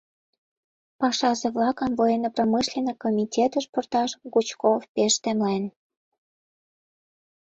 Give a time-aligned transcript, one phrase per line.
[0.99, 5.63] Пашазе-влакым Военно-промышленный комитетыш пурташ Гучков пеш темлен.